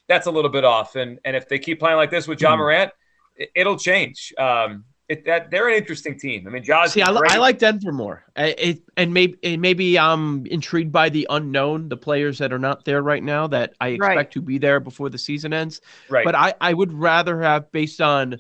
that's 0.08 0.26
a 0.26 0.32
little 0.32 0.50
bit 0.52 0.66
off. 0.66 0.96
And 0.96 1.20
and 1.24 1.36
if 1.36 1.48
they 1.48 1.60
keep 1.60 1.80
playing 1.80 1.98
like 1.98 2.10
this 2.12 2.28
with 2.28 2.42
Ja 2.42 2.52
Hmm. 2.54 2.58
Morant, 2.60 2.92
it, 3.36 3.50
it'll 3.56 3.78
change. 3.78 4.34
Um, 4.38 4.86
it, 5.10 5.26
that 5.26 5.52
they're 5.52 5.68
an 5.68 5.76
interesting 5.76 6.18
team. 6.18 6.48
I 6.48 6.50
mean, 6.50 6.64
John's 6.64 6.94
See, 6.94 7.02
I. 7.02 7.12
I 7.12 7.38
like 7.38 7.60
Denver 7.60 7.92
more. 7.92 8.24
I- 8.38 8.56
It, 8.58 8.84
and 8.96 9.14
maybe 9.14 9.38
and 9.44 9.62
maybe 9.62 10.00
I'm 10.00 10.46
intrigued 10.48 10.92
by 10.94 11.10
the 11.10 11.28
unknown, 11.30 11.90
the 11.90 11.98
players 11.98 12.38
that 12.38 12.54
are 12.54 12.60
not 12.60 12.86
there 12.86 13.02
right 13.02 13.22
now 13.22 13.48
that 13.48 13.74
I 13.82 13.90
expect 13.90 14.16
Right. 14.16 14.32
to 14.32 14.42
be 14.42 14.58
there 14.60 14.80
before 14.80 15.10
the 15.10 15.18
season 15.18 15.54
ends. 15.54 15.82
right. 16.10 16.24
But 16.26 16.36
I, 16.36 16.54
I 16.62 16.74
would 16.74 16.94
rather 16.94 17.42
have 17.42 17.70
based 17.72 18.00
on 18.02 18.38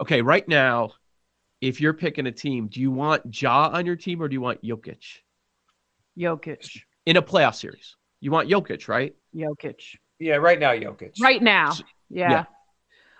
okay, 0.00 0.20
right 0.22 0.46
now, 0.48 0.90
if 1.60 1.80
you're 1.80 1.94
picking 1.94 2.26
a 2.26 2.32
team, 2.32 2.66
do 2.68 2.80
you 2.80 2.90
want 2.90 3.40
Ja 3.40 3.70
on 3.72 3.86
your 3.86 3.96
team 3.96 4.20
or 4.22 4.28
do 4.28 4.34
you 4.34 4.40
want 4.40 4.62
Jokic 4.62 5.20
Jokic, 6.18 6.82
in 7.06 7.16
a 7.16 7.22
playoff 7.22 7.54
series? 7.54 7.96
You 8.20 8.30
want 8.30 8.48
Jokic, 8.48 8.88
right? 8.88 9.14
Jokic. 9.34 9.96
yeah, 10.18 10.34
right 10.36 10.58
now, 10.60 10.72
Jokic. 10.72 11.20
Right 11.20 11.42
now, 11.42 11.70
S- 11.70 11.82
yeah. 12.10 12.30
yeah. 12.30 12.44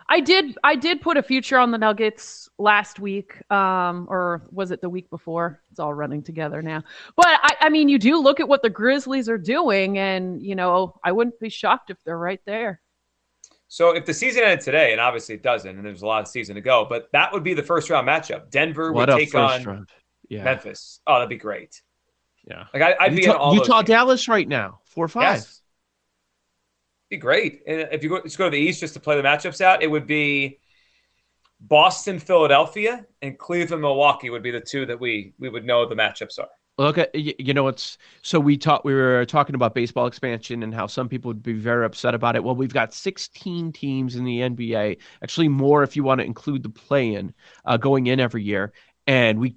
I 0.08 0.20
did. 0.20 0.56
I 0.62 0.76
did 0.76 1.00
put 1.00 1.16
a 1.16 1.22
future 1.22 1.58
on 1.58 1.70
the 1.70 1.78
Nuggets 1.78 2.48
last 2.58 3.00
week, 3.00 3.40
um, 3.50 4.06
or 4.10 4.42
was 4.50 4.70
it 4.70 4.80
the 4.80 4.88
week 4.88 5.08
before? 5.10 5.60
It's 5.70 5.80
all 5.80 5.94
running 5.94 6.22
together 6.22 6.62
now. 6.62 6.82
But 7.16 7.26
I, 7.26 7.56
I 7.62 7.68
mean, 7.68 7.88
you 7.88 7.98
do 7.98 8.18
look 8.18 8.40
at 8.40 8.48
what 8.48 8.62
the 8.62 8.70
Grizzlies 8.70 9.28
are 9.28 9.38
doing, 9.38 9.98
and 9.98 10.42
you 10.42 10.54
know, 10.54 10.98
I 11.02 11.12
wouldn't 11.12 11.40
be 11.40 11.48
shocked 11.48 11.90
if 11.90 11.96
they're 12.04 12.18
right 12.18 12.40
there. 12.44 12.80
So 13.68 13.90
if 13.90 14.04
the 14.04 14.14
season 14.14 14.44
ended 14.44 14.60
today, 14.60 14.92
and 14.92 15.00
obviously 15.00 15.34
it 15.34 15.42
doesn't, 15.42 15.76
and 15.76 15.84
there's 15.84 16.02
a 16.02 16.06
lot 16.06 16.22
of 16.22 16.28
season 16.28 16.54
to 16.54 16.60
go, 16.60 16.86
but 16.88 17.08
that 17.12 17.32
would 17.32 17.42
be 17.42 17.54
the 17.54 17.62
first 17.62 17.90
round 17.90 18.06
matchup. 18.06 18.50
Denver 18.50 18.92
What 18.92 19.08
would 19.08 19.18
take 19.18 19.34
on. 19.34 19.86
Yeah. 20.28 20.44
Memphis. 20.44 21.00
Oh, 21.06 21.14
that'd 21.14 21.28
be 21.28 21.36
great. 21.36 21.82
Yeah. 22.46 22.66
Like 22.72 22.82
I, 22.82 22.94
I'd 23.00 23.16
be 23.16 23.24
in 23.24 23.30
Utah, 23.30 23.38
all 23.38 23.54
Utah. 23.54 23.82
Dallas 23.82 24.28
right 24.28 24.46
now, 24.46 24.80
four 24.84 25.08
five. 25.08 25.38
Yes. 25.38 25.60
Be 27.14 27.18
great. 27.18 27.62
And 27.68 27.88
if 27.92 28.02
you 28.02 28.08
go, 28.08 28.20
just 28.22 28.36
go 28.36 28.46
to 28.46 28.50
the 28.50 28.58
East 28.58 28.80
just 28.80 28.94
to 28.94 28.98
play 28.98 29.14
the 29.16 29.22
matchups 29.22 29.60
out, 29.60 29.84
it 29.84 29.86
would 29.86 30.04
be 30.04 30.58
Boston, 31.60 32.18
Philadelphia, 32.18 33.06
and 33.22 33.38
Cleveland, 33.38 33.82
Milwaukee 33.82 34.30
would 34.30 34.42
be 34.42 34.50
the 34.50 34.60
two 34.60 34.84
that 34.86 34.98
we 34.98 35.32
we 35.38 35.48
would 35.48 35.64
know 35.64 35.88
the 35.88 35.94
matchups 35.94 36.40
are. 36.40 36.48
Look 36.76 36.98
you 37.14 37.54
know 37.54 37.68
it's 37.68 37.98
so 38.22 38.40
we 38.40 38.56
talked 38.56 38.84
we 38.84 38.94
were 38.94 39.24
talking 39.26 39.54
about 39.54 39.76
baseball 39.76 40.08
expansion 40.08 40.64
and 40.64 40.74
how 40.74 40.88
some 40.88 41.08
people 41.08 41.28
would 41.28 41.40
be 41.40 41.52
very 41.52 41.86
upset 41.86 42.16
about 42.16 42.34
it. 42.34 42.42
Well, 42.42 42.56
we've 42.56 42.74
got 42.74 42.92
16 42.92 43.70
teams 43.70 44.16
in 44.16 44.24
the 44.24 44.40
NBA, 44.40 44.98
actually 45.22 45.46
more 45.46 45.84
if 45.84 45.94
you 45.94 46.02
want 46.02 46.18
to 46.18 46.24
include 46.24 46.64
the 46.64 46.68
play-in 46.68 47.32
uh, 47.64 47.76
going 47.76 48.08
in 48.08 48.18
every 48.18 48.42
year, 48.42 48.72
and 49.06 49.38
we 49.38 49.54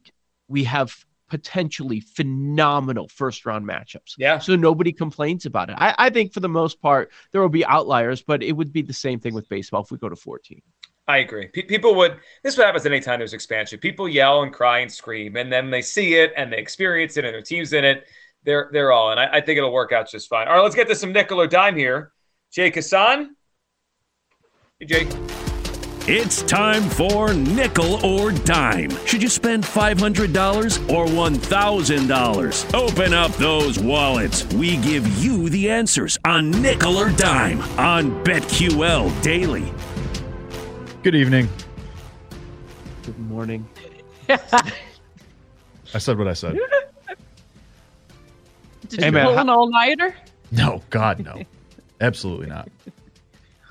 we 0.48 0.63
have 0.65 1.06
potentially 1.27 2.00
phenomenal 2.00 3.07
first 3.07 3.45
round 3.45 3.68
matchups. 3.68 4.15
Yeah. 4.18 4.39
So 4.39 4.56
nobody 4.56 4.91
complains 4.91 5.45
about 5.45 5.69
it. 5.69 5.75
I, 5.77 5.95
I 5.97 6.09
think 6.09 6.33
for 6.33 6.39
the 6.39 6.50
most 6.50 6.81
part 6.81 7.12
there 7.31 7.41
will 7.41 7.50
be 7.50 7.65
outliers, 7.65 8.21
but 8.21 8.44
it 8.44 8.53
would 8.53 8.71
be 8.71 8.81
the 8.81 8.94
same 8.94 9.19
thing 9.19 9.33
with 9.33 9.47
baseball 9.50 9.83
if 9.83 9.91
we 9.91 9.97
go 9.97 10.09
to 10.09 10.15
14. 10.15 10.62
I 11.07 11.18
agree. 11.18 11.47
Pe- 11.47 11.63
people 11.63 11.95
would. 11.95 12.18
This 12.44 12.53
is 12.53 12.57
what 12.57 12.65
happens 12.65 12.85
anytime 12.85 13.19
there's 13.19 13.33
expansion. 13.33 13.79
People 13.79 14.09
yell 14.09 14.44
and 14.44 14.53
cry 14.53 14.79
and 14.79 14.91
scream, 14.91 15.38
and 15.38 15.51
then 15.51 15.69
they 15.69 15.81
see 15.81 16.15
it 16.15 16.33
and 16.35 16.51
they 16.51 16.57
experience 16.57 17.15
it, 17.15 17.24
and 17.24 17.33
their 17.33 17.41
team's 17.41 17.71
in 17.74 17.85
it. 17.85 18.07
They're 18.44 18.69
they're 18.74 18.91
all, 18.91 19.12
and 19.12 19.19
I, 19.19 19.38
I 19.38 19.41
think 19.41 19.57
it'll 19.57 19.71
work 19.71 19.91
out 19.91 20.09
just 20.09 20.27
fine. 20.27 20.47
All 20.47 20.56
right, 20.56 20.62
let's 20.62 20.75
get 20.75 20.88
to 20.89 20.95
some 20.95 21.13
nickel 21.13 21.39
or 21.39 21.47
dime 21.47 21.77
here. 21.77 22.12
Jake 22.51 22.75
Hassan. 22.75 23.35
Hey, 24.79 24.85
Jake. 24.85 25.37
It's 26.09 26.42
time 26.44 26.83
for 26.89 27.33
nickel 27.33 28.06
or 28.06 28.31
dime. 28.31 28.89
Should 29.06 29.21
you 29.21 29.27
spend 29.27 29.65
$500 29.65 30.89
or 30.89 31.06
$1,000? 31.06 32.74
Open 32.74 33.13
up 33.13 33.31
those 33.33 33.77
wallets. 33.77 34.45
We 34.54 34.77
give 34.77 35.05
you 35.22 35.50
the 35.50 35.70
answers 35.70 36.17
on 36.24 36.50
nickel 36.51 36.96
or 36.98 37.10
dime 37.12 37.60
on 37.77 38.24
BetQL 38.24 39.22
Daily. 39.22 39.70
Good 41.03 41.15
evening. 41.15 41.50
Good 43.03 43.20
morning. 43.20 43.67
I 44.29 44.38
said 46.00 46.17
what 46.17 46.29
I 46.29 46.34
said. 46.34 46.58
Did 48.88 49.00
Hey, 49.01 49.08
you 49.08 49.12
man, 49.12 49.25
pull 49.25 49.36
how- 49.36 49.41
an 49.41 49.50
all 49.50 49.70
nighter? 49.70 50.15
No, 50.51 50.81
God, 50.89 51.20
no. 51.20 51.41
Absolutely 52.00 52.48
not. 52.48 52.70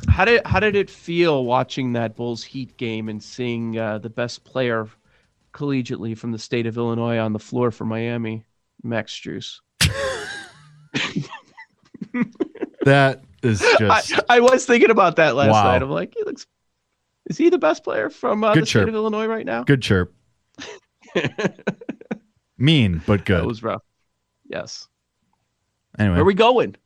How 0.08 0.24
did 0.24 0.46
how 0.46 0.60
did 0.60 0.74
it 0.76 0.88
feel 0.88 1.44
watching 1.44 1.92
that 1.92 2.16
Bulls 2.16 2.42
Heat 2.42 2.76
game 2.76 3.08
and 3.08 3.22
seeing 3.22 3.78
uh, 3.78 3.98
the 3.98 4.08
best 4.10 4.44
player 4.44 4.88
collegiately 5.52 6.16
from 6.16 6.32
the 6.32 6.38
state 6.38 6.66
of 6.66 6.76
Illinois 6.76 7.18
on 7.18 7.32
the 7.32 7.38
floor 7.38 7.70
for 7.70 7.84
Miami, 7.84 8.44
Max 8.82 9.12
Strus? 9.12 9.60
That 12.84 13.24
is 13.42 13.60
I, 13.64 13.76
just 13.78 14.12
I 14.28 14.40
was 14.40 14.64
thinking 14.64 14.90
about 14.90 15.16
that 15.16 15.34
last 15.34 15.50
Wow. 15.50 15.64
night. 15.72 15.82
I'm 15.82 15.90
like, 15.90 16.14
he 16.16 16.22
looks. 16.24 16.46
Is 17.28 17.36
he 17.36 17.50
the 17.50 17.58
best 17.58 17.82
player 17.82 18.10
from 18.10 18.44
uh, 18.44 18.54
the 18.54 18.60
chirp. 18.60 18.82
state 18.84 18.88
of 18.88 18.94
Illinois 18.94 19.26
right 19.26 19.44
now? 19.44 19.64
good 19.64 19.82
chirp. 19.82 20.14
Mean, 22.58 23.02
but 23.06 23.24
good. 23.24 23.40
That 23.40 23.46
was 23.46 23.64
rough. 23.64 23.82
Yes. 24.48 24.86
Anyway, 25.98 26.14
Where 26.14 26.22
are 26.22 26.26
we 26.26 26.34
going? 26.34 26.76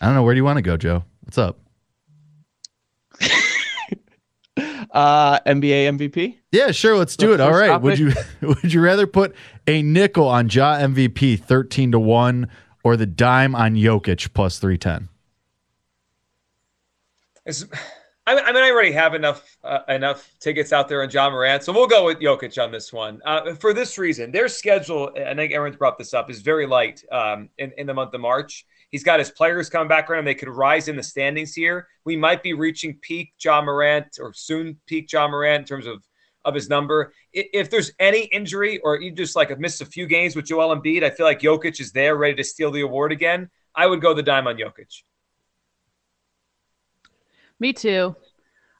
I 0.00 0.06
don't 0.06 0.16
know. 0.16 0.24
Where 0.24 0.34
do 0.34 0.38
you 0.38 0.44
want 0.44 0.56
to 0.56 0.62
go, 0.62 0.76
Joe? 0.76 1.04
What's 1.22 1.38
up? 1.38 1.60
Uh, 4.92 5.38
NBA 5.40 5.96
MVP. 5.98 6.36
Yeah, 6.52 6.70
sure. 6.72 6.96
Let's 6.96 7.16
do 7.16 7.28
The 7.28 7.34
it. 7.34 7.40
All 7.40 7.50
right. 7.52 7.68
first 7.68 7.70
right. 7.70 7.82
Would 7.82 7.98
you 7.98 8.12
would 8.62 8.72
you 8.72 8.80
rather 8.80 9.06
put 9.06 9.34
a 9.66 9.82
nickel 9.82 10.26
on 10.26 10.48
Ja 10.48 10.78
MVP 10.78 11.40
thirteen 11.40 11.92
to 11.92 12.00
one 12.00 12.48
or 12.82 12.96
the 12.96 13.06
dime 13.06 13.54
on 13.54 13.74
Jokic 13.74 14.32
plus 14.34 14.58
three 14.58 14.78
ten? 14.78 15.08
It's- 17.46 17.64
I 18.26 18.34
mean, 18.52 18.62
I 18.62 18.70
already 18.70 18.92
have 18.92 19.14
enough 19.14 19.56
uh, 19.64 19.80
enough 19.88 20.30
tickets 20.38 20.72
out 20.72 20.88
there 20.88 21.02
on 21.02 21.10
Ja 21.10 21.28
Morant, 21.30 21.64
so 21.64 21.72
we'll 21.72 21.88
go 21.88 22.04
with 22.04 22.20
Jokic 22.20 22.62
on 22.62 22.70
this 22.70 22.92
one. 22.92 23.20
Uh, 23.24 23.54
for 23.54 23.72
this 23.72 23.98
reason, 23.98 24.30
their 24.30 24.46
schedule, 24.46 25.10
and 25.16 25.28
I 25.28 25.34
think 25.34 25.52
Aaron's 25.52 25.76
brought 25.76 25.98
this 25.98 26.14
up, 26.14 26.30
is 26.30 26.40
very 26.40 26.64
light 26.66 27.02
um, 27.10 27.48
in 27.58 27.72
in 27.76 27.88
the 27.88 27.94
month 27.94 28.14
of 28.14 28.20
March. 28.20 28.66
He's 28.90 29.04
got 29.04 29.20
his 29.20 29.30
players 29.30 29.70
coming 29.70 29.88
back 29.88 30.10
around; 30.10 30.24
they 30.24 30.34
could 30.34 30.48
rise 30.48 30.88
in 30.88 30.96
the 30.96 31.02
standings 31.02 31.54
here. 31.54 31.86
We 32.04 32.16
might 32.16 32.42
be 32.42 32.52
reaching 32.52 32.98
peak 33.00 33.32
Ja 33.42 33.62
Morant 33.62 34.18
or 34.20 34.32
soon 34.32 34.80
peak 34.86 35.10
Ja 35.12 35.28
Morant 35.28 35.60
in 35.60 35.64
terms 35.66 35.86
of 35.86 36.02
of 36.44 36.54
his 36.54 36.68
number. 36.68 37.12
If 37.32 37.70
there's 37.70 37.92
any 37.98 38.24
injury 38.26 38.78
or 38.78 39.00
you 39.00 39.12
just 39.12 39.36
like 39.36 39.50
have 39.50 39.60
missed 39.60 39.82
a 39.82 39.86
few 39.86 40.06
games 40.06 40.34
with 40.34 40.46
Joel 40.46 40.74
Embiid, 40.74 41.04
I 41.04 41.10
feel 41.10 41.26
like 41.26 41.40
Jokic 41.40 41.80
is 41.80 41.92
there 41.92 42.16
ready 42.16 42.34
to 42.34 42.44
steal 42.44 42.70
the 42.70 42.80
award 42.80 43.12
again. 43.12 43.50
I 43.74 43.86
would 43.86 44.00
go 44.00 44.14
the 44.14 44.22
dime 44.22 44.46
on 44.46 44.56
Jokic. 44.56 45.02
Me 47.58 47.72
too. 47.72 48.16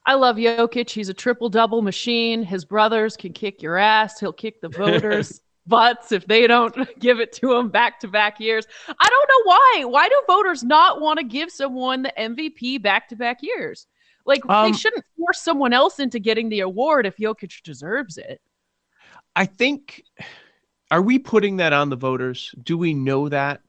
I 0.05 0.15
love 0.15 0.37
Jokic. 0.37 0.89
He's 0.89 1.09
a 1.09 1.13
triple 1.13 1.49
double 1.49 1.81
machine. 1.81 2.43
His 2.43 2.65
brothers 2.65 3.15
can 3.15 3.31
kick 3.31 3.61
your 3.61 3.77
ass. 3.77 4.19
He'll 4.19 4.33
kick 4.33 4.59
the 4.59 4.69
voters' 4.77 5.41
butts 5.67 6.11
if 6.11 6.25
they 6.27 6.47
don't 6.47 6.75
give 6.99 7.19
it 7.19 7.31
to 7.33 7.53
him 7.55 7.69
back 7.69 7.99
to 8.01 8.07
back 8.07 8.39
years. 8.39 8.65
I 8.87 9.09
don't 9.09 9.29
know 9.29 9.43
why. 9.51 9.83
Why 9.85 10.09
do 10.09 10.21
voters 10.27 10.63
not 10.63 11.01
want 11.01 11.19
to 11.19 11.25
give 11.25 11.51
someone 11.51 12.01
the 12.03 12.13
MVP 12.17 12.81
back 12.81 13.07
to 13.09 13.15
back 13.15 13.39
years? 13.41 13.87
Like 14.25 14.47
Um, 14.49 14.71
they 14.71 14.77
shouldn't 14.77 15.03
force 15.17 15.41
someone 15.41 15.73
else 15.73 15.99
into 15.99 16.19
getting 16.19 16.49
the 16.49 16.59
award 16.61 17.05
if 17.05 17.17
Jokic 17.17 17.61
deserves 17.63 18.17
it. 18.17 18.39
I 19.35 19.45
think. 19.45 20.03
Are 20.91 21.01
we 21.01 21.19
putting 21.19 21.57
that 21.57 21.71
on 21.71 21.89
the 21.89 21.95
voters? 21.95 22.53
Do 22.61 22.77
we 22.77 22.93
know 22.93 23.29
that? 23.29 23.61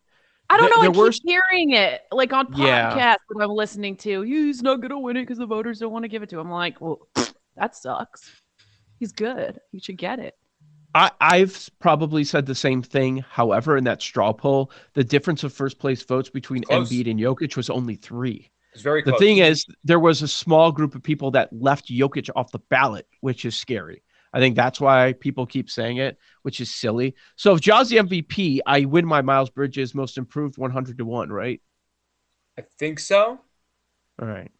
I 0.50 0.56
don't 0.56 0.66
There- 0.66 0.74
know. 0.74 0.80
I 0.80 0.92
there 0.92 1.10
keep 1.12 1.24
were- 1.24 1.30
hearing 1.52 1.70
it 1.70 2.02
like 2.10 2.32
on 2.32 2.48
Yeah. 2.56 2.90
podcasts 2.90 3.16
that 3.30 3.42
I'm 3.44 3.50
listening 3.50 3.96
to. 3.98 4.22
He's 4.22 4.60
not 4.60 4.80
going 4.80 4.90
to 4.90 4.98
win 4.98 5.16
it 5.16 5.22
because 5.22 5.38
the 5.38 5.46
voters 5.46 5.78
don't 5.78 5.92
want 5.92 6.02
to 6.02 6.08
give 6.08 6.22
it 6.24 6.28
to 6.30 6.40
him. 6.40 6.48
I'm 6.48 6.52
like, 6.52 6.80
well, 6.80 7.06
that 7.56 7.76
sucks. 7.76 8.28
He's 8.98 9.12
good. 9.12 9.60
He 9.70 9.78
should 9.78 9.96
get 9.98 10.18
it. 10.18 10.34
I, 10.94 11.10
I've 11.20 11.70
probably 11.78 12.24
said 12.24 12.46
the 12.46 12.54
same 12.54 12.82
thing. 12.82 13.24
However, 13.28 13.76
in 13.76 13.84
that 13.84 14.02
straw 14.02 14.32
poll, 14.32 14.70
the 14.94 15.04
difference 15.04 15.44
of 15.44 15.52
first 15.52 15.78
place 15.78 16.02
votes 16.02 16.28
between 16.28 16.62
Close. 16.64 16.90
Embiid 16.90 17.10
and 17.10 17.18
Jokic 17.18 17.56
was 17.56 17.70
only 17.70 17.96
three. 17.96 18.50
It's 18.72 18.82
very 18.82 19.02
close. 19.02 19.18
The 19.18 19.24
thing 19.24 19.38
is, 19.38 19.66
there 19.84 20.00
was 20.00 20.22
a 20.22 20.28
small 20.28 20.72
group 20.72 20.94
of 20.94 21.02
people 21.02 21.30
that 21.32 21.52
left 21.52 21.88
Jokic 21.88 22.30
off 22.36 22.52
the 22.52 22.58
ballot, 22.70 23.06
which 23.20 23.44
is 23.44 23.58
scary. 23.58 24.02
I 24.32 24.40
think 24.40 24.56
that's 24.56 24.80
why 24.80 25.12
people 25.12 25.44
keep 25.44 25.68
saying 25.68 25.98
it, 25.98 26.16
which 26.42 26.60
is 26.60 26.74
silly. 26.74 27.14
So 27.36 27.54
if 27.54 27.60
Ja's 27.60 27.90
the 27.90 27.98
MVP, 27.98 28.60
I 28.64 28.86
win 28.86 29.04
my 29.06 29.20
Miles 29.20 29.50
Bridges 29.50 29.94
most 29.94 30.16
improved 30.16 30.56
100 30.56 30.96
to 30.98 31.04
1, 31.04 31.28
right? 31.30 31.60
I 32.58 32.62
think 32.78 32.98
so. 32.98 33.40
All 34.20 34.28
right. 34.28 34.50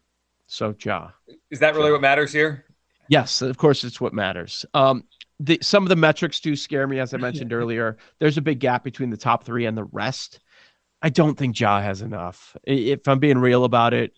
So 0.45 0.75
Ja. 0.83 1.09
Is 1.49 1.59
that 1.59 1.75
really 1.75 1.91
what 1.91 2.01
matters 2.01 2.31
here? 2.31 2.65
Yes, 3.07 3.41
of 3.41 3.57
course, 3.57 3.83
it's 3.83 3.99
what 3.99 4.13
matters. 4.13 4.65
Um, 4.73 5.03
the, 5.39 5.59
some 5.61 5.83
of 5.83 5.89
the 5.89 5.95
metrics 5.95 6.39
do 6.39 6.55
scare 6.55 6.87
me, 6.87 6.99
as 6.99 7.13
I 7.13 7.17
mentioned 7.17 7.53
earlier. 7.53 7.97
There's 8.19 8.37
a 8.37 8.41
big 8.41 8.59
gap 8.59 8.83
between 8.83 9.09
the 9.09 9.17
top 9.17 9.43
three 9.43 9.65
and 9.65 9.77
the 9.77 9.83
rest. 9.85 10.39
I 11.01 11.09
don't 11.09 11.37
think 11.37 11.59
Ja 11.59 11.81
has 11.81 12.01
enough. 12.01 12.55
If 12.63 13.07
I'm 13.07 13.19
being 13.19 13.37
real 13.37 13.65
about 13.65 13.93
it, 13.93 14.13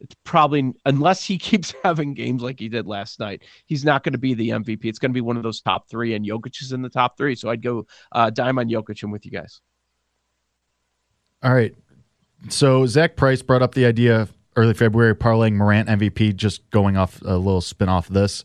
it's 0.00 0.14
probably 0.24 0.74
unless 0.84 1.24
he 1.24 1.38
keeps 1.38 1.74
having 1.82 2.14
games 2.14 2.42
like 2.42 2.60
he 2.60 2.68
did 2.68 2.86
last 2.86 3.18
night, 3.18 3.42
he's 3.64 3.84
not 3.84 4.02
going 4.02 4.12
to 4.12 4.18
be 4.18 4.34
the 4.34 4.50
MVP. 4.50 4.84
It's 4.84 4.98
going 4.98 5.10
to 5.10 5.14
be 5.14 5.22
one 5.22 5.36
of 5.36 5.42
those 5.42 5.60
top 5.60 5.88
three, 5.88 6.14
and 6.14 6.26
Jokic 6.26 6.60
is 6.60 6.72
in 6.72 6.82
the 6.82 6.90
top 6.90 7.16
three. 7.16 7.34
So 7.34 7.48
I'd 7.48 7.62
go 7.62 7.86
uh, 8.12 8.30
dime 8.30 8.58
on 8.58 8.68
Jokic. 8.68 9.02
I'm 9.02 9.10
with 9.10 9.24
you 9.24 9.32
guys. 9.32 9.60
All 11.42 11.54
right. 11.54 11.74
So 12.48 12.86
Zach 12.86 13.16
Price 13.16 13.40
brought 13.40 13.62
up 13.62 13.74
the 13.74 13.86
idea 13.86 14.28
early 14.56 14.74
February 14.74 15.14
parlaying 15.14 15.54
Morant 15.54 15.88
MVP, 15.88 16.34
just 16.34 16.68
going 16.70 16.96
off 16.96 17.20
a 17.22 17.36
little 17.36 17.60
spin 17.60 17.88
off 17.88 18.08
this. 18.08 18.44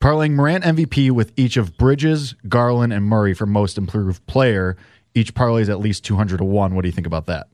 Parlaying 0.00 0.32
Morant 0.32 0.64
MVP 0.64 1.10
with 1.10 1.32
each 1.36 1.56
of 1.56 1.76
Bridges, 1.76 2.34
Garland, 2.48 2.92
and 2.92 3.04
Murray 3.04 3.34
for 3.34 3.46
most 3.46 3.76
improved 3.76 4.24
player. 4.26 4.76
Each 5.14 5.34
parlay 5.34 5.62
is 5.62 5.68
at 5.68 5.80
least 5.80 6.04
200 6.04 6.38
to 6.38 6.44
1. 6.44 6.74
What 6.74 6.82
do 6.82 6.88
you 6.88 6.92
think 6.92 7.06
about 7.06 7.26
that? 7.26 7.48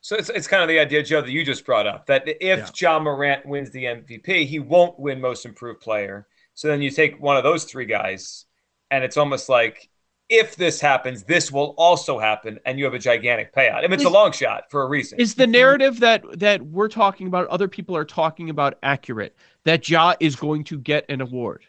So 0.00 0.16
it's, 0.16 0.28
it's 0.30 0.46
kind 0.46 0.62
of 0.62 0.68
the 0.68 0.78
idea, 0.78 1.02
Joe, 1.02 1.20
that 1.20 1.30
you 1.30 1.44
just 1.44 1.66
brought 1.66 1.86
up 1.86 2.06
that 2.06 2.22
if 2.26 2.70
Ja 2.80 2.98
Morant 2.98 3.44
wins 3.44 3.70
the 3.70 3.84
MVP, 3.84 4.46
he 4.46 4.60
won't 4.60 4.98
win 4.98 5.20
Most 5.20 5.44
Improved 5.44 5.80
Player. 5.80 6.26
So 6.54 6.68
then 6.68 6.80
you 6.80 6.90
take 6.90 7.20
one 7.20 7.36
of 7.36 7.42
those 7.42 7.64
three 7.64 7.86
guys, 7.86 8.46
and 8.90 9.02
it's 9.04 9.16
almost 9.16 9.48
like 9.48 9.88
if 10.28 10.56
this 10.56 10.80
happens, 10.80 11.22
this 11.22 11.52
will 11.52 11.74
also 11.78 12.18
happen, 12.18 12.58
and 12.66 12.78
you 12.78 12.84
have 12.84 12.94
a 12.94 12.98
gigantic 12.98 13.54
payout. 13.54 13.78
I 13.78 13.82
mean, 13.82 13.92
it's 13.92 14.04
a 14.04 14.10
long 14.10 14.32
shot 14.32 14.64
for 14.70 14.82
a 14.82 14.88
reason. 14.88 15.20
Is 15.20 15.34
the 15.34 15.44
mm-hmm. 15.44 15.52
narrative 15.52 16.00
that 16.00 16.24
that 16.38 16.62
we're 16.62 16.88
talking 16.88 17.26
about, 17.28 17.46
other 17.48 17.68
people 17.68 17.96
are 17.96 18.04
talking 18.04 18.50
about, 18.50 18.78
accurate? 18.82 19.36
That 19.64 19.88
Ja 19.88 20.14
is 20.20 20.36
going 20.36 20.64
to 20.64 20.78
get 20.78 21.04
an 21.08 21.20
award? 21.20 21.64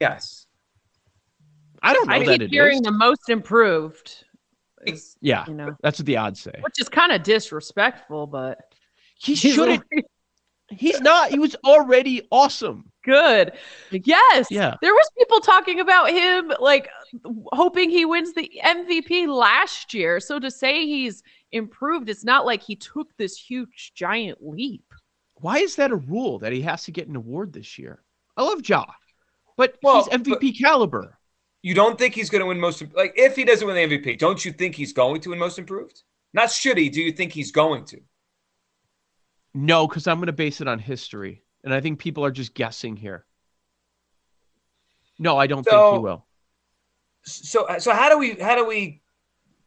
yes. 0.00 0.46
I 1.82 1.92
don't 1.92 2.08
know 2.08 2.14
I 2.14 2.18
that 2.20 2.26
keep 2.26 2.42
it 2.42 2.50
hearing 2.50 2.78
is. 2.78 2.82
the 2.82 2.90
most 2.90 3.28
improved, 3.28 4.24
is, 4.84 5.16
Yeah, 5.20 5.44
you 5.46 5.54
know, 5.54 5.76
that's 5.80 5.98
what 6.00 6.06
the 6.06 6.16
odds 6.16 6.40
say. 6.40 6.58
which 6.60 6.80
is 6.80 6.88
kind 6.88 7.12
of 7.12 7.22
disrespectful, 7.22 8.26
but 8.26 8.74
He 9.14 9.34
shouldn't. 9.36 9.84
He's 10.70 11.00
not. 11.00 11.30
He 11.30 11.38
was 11.38 11.56
already 11.64 12.28
awesome. 12.30 12.90
Good. 13.08 13.52
Yes. 13.90 14.48
Yeah. 14.50 14.74
There 14.82 14.92
was 14.92 15.10
people 15.18 15.40
talking 15.40 15.80
about 15.80 16.10
him 16.10 16.52
like 16.60 16.88
hoping 17.52 17.90
he 17.90 18.04
wins 18.04 18.34
the 18.34 18.50
MVP 18.64 19.26
last 19.26 19.94
year. 19.94 20.20
So 20.20 20.38
to 20.38 20.50
say 20.50 20.86
he's 20.86 21.22
improved, 21.52 22.08
it's 22.10 22.24
not 22.24 22.44
like 22.44 22.62
he 22.62 22.76
took 22.76 23.08
this 23.16 23.36
huge 23.36 23.92
giant 23.94 24.38
leap. 24.40 24.84
Why 25.36 25.58
is 25.58 25.76
that 25.76 25.90
a 25.90 25.96
rule 25.96 26.38
that 26.40 26.52
he 26.52 26.62
has 26.62 26.84
to 26.84 26.92
get 26.92 27.08
an 27.08 27.16
award 27.16 27.52
this 27.52 27.78
year? 27.78 28.02
I 28.36 28.42
love 28.42 28.68
Ja, 28.68 28.84
but 29.56 29.76
Well, 29.82 30.04
he's 30.04 30.20
MVP 30.20 30.58
caliber. 30.58 31.18
You 31.62 31.74
don't 31.74 31.98
think 31.98 32.14
he's 32.14 32.30
going 32.30 32.40
to 32.40 32.46
win 32.46 32.60
Most 32.60 32.82
like 32.94 33.14
if 33.16 33.34
he 33.34 33.44
doesn't 33.44 33.66
win 33.66 33.76
the 33.76 33.98
MVP? 33.98 34.18
Don't 34.18 34.44
you 34.44 34.52
think 34.52 34.74
he's 34.74 34.92
going 34.92 35.20
to 35.22 35.30
win 35.30 35.38
Most 35.38 35.58
Improved? 35.58 36.02
Not 36.34 36.50
should 36.50 36.76
he? 36.76 36.88
Do 36.88 37.00
you 37.00 37.12
think 37.12 37.32
he's 37.32 37.50
going 37.50 37.84
to? 37.86 38.00
No, 39.54 39.88
because 39.88 40.06
I'm 40.06 40.18
going 40.18 40.26
to 40.26 40.32
base 40.32 40.60
it 40.60 40.68
on 40.68 40.78
history, 40.78 41.42
and 41.64 41.72
I 41.74 41.80
think 41.80 41.98
people 41.98 42.24
are 42.24 42.30
just 42.30 42.54
guessing 42.54 42.96
here. 42.96 43.24
No, 45.18 45.36
I 45.36 45.46
don't 45.46 45.62
think 45.64 45.72
So- 45.72 45.92
he 45.94 45.98
will. 45.98 46.26
so 47.24 47.66
so 47.78 47.92
how 47.92 48.08
do 48.08 48.18
we 48.18 48.32
how 48.34 48.54
do 48.56 48.64
we 48.64 49.02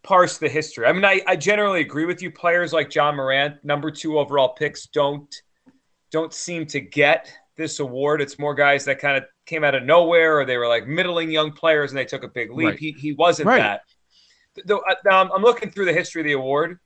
parse 0.04 0.38
the 0.38 0.50
history? 0.50 0.86
I 0.86 0.94
mean, 0.94 1.06
I, 1.06 1.22
I 1.28 1.36
generally 1.36 1.82
agree 1.82 2.06
with 2.06 2.22
you. 2.22 2.32
Players 2.32 2.74
like 2.74 2.94
Ja 2.94 3.12
Morant, 3.12 3.64
number 3.64 3.92
two 3.92 4.18
overall 4.18 4.50
picks, 4.54 4.88
don't 4.88 5.34
don't 6.12 6.34
seem 6.34 6.66
to 6.68 6.80
get 6.80 7.32
this 7.58 7.80
award. 7.80 8.22
It's 8.22 8.40
more 8.40 8.56
guys 8.56 8.86
that 8.86 9.00
kind 9.00 9.18
of 9.18 9.26
came 9.46 9.64
out 9.64 9.76
of 9.76 9.84
nowhere, 9.84 10.40
or 10.40 10.46
they 10.46 10.58
were 10.58 10.68
like 10.68 10.88
middling 10.88 11.30
young 11.30 11.52
players 11.52 11.92
and 11.92 11.98
they 11.98 12.06
took 12.06 12.24
a 12.24 12.28
big 12.30 12.52
leap. 12.52 12.68
Right. 12.70 12.80
He 12.80 12.92
he 12.94 13.14
wasn't 13.14 13.48
Right. 13.48 13.60
that. 13.60 13.82
Though 14.66 14.80
uh, 14.80 14.96
I'm, 15.10 15.32
I'm 15.32 15.42
looking 15.42 15.70
through 15.72 15.86
the 15.86 15.94
history 15.94 16.22
of 16.22 16.26
the 16.26 16.34
award. 16.34 16.80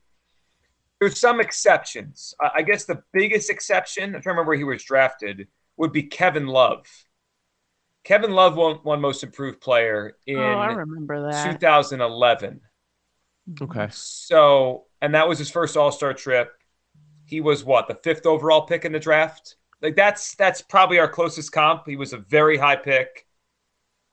There's 1.00 1.20
some 1.20 1.40
exceptions. 1.40 2.34
I 2.40 2.50
I 2.56 2.62
guess 2.62 2.84
the 2.84 3.02
biggest 3.12 3.50
exception, 3.50 4.14
if 4.14 4.26
I 4.26 4.30
remember 4.30 4.48
where 4.48 4.56
he 4.56 4.64
was 4.64 4.82
drafted, 4.82 5.48
would 5.76 5.92
be 5.92 6.04
Kevin 6.04 6.46
Love. 6.46 6.86
Kevin 8.04 8.30
Love 8.30 8.56
won, 8.56 8.78
won 8.84 9.00
Most 9.00 9.24
Improved 9.24 9.60
Player 9.60 10.16
oh, 10.16 10.32
in 10.32 10.38
oh, 10.38 10.58
I 10.58 10.72
remember 10.72 11.30
that. 11.30 11.52
2011. 11.52 12.60
Okay. 13.60 13.88
So, 13.90 14.84
and 15.02 15.14
that 15.14 15.28
was 15.28 15.38
his 15.38 15.50
first 15.50 15.76
All 15.76 15.90
Star 15.92 16.14
trip. 16.14 16.52
He 17.24 17.40
was 17.40 17.64
what 17.64 17.88
the 17.88 17.98
fifth 18.04 18.24
overall 18.24 18.62
pick 18.62 18.84
in 18.84 18.92
the 18.92 19.00
draft. 19.00 19.56
Like 19.82 19.96
that's 19.96 20.34
that's 20.36 20.62
probably 20.62 20.98
our 20.98 21.08
closest 21.08 21.52
comp. 21.52 21.82
He 21.86 21.96
was 21.96 22.12
a 22.12 22.18
very 22.18 22.56
high 22.56 22.76
pick, 22.76 23.26